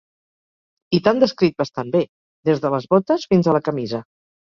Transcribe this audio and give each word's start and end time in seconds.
i 0.97 0.99
t'han 1.07 1.19
descrit 1.23 1.59
bastant 1.61 1.91
bé, 1.95 2.01
des 2.49 2.63
de 2.63 2.71
les 2.77 2.87
botes 2.95 3.27
fins 3.33 3.51
a 3.51 3.55
la 3.59 3.63
camisa. 3.69 4.01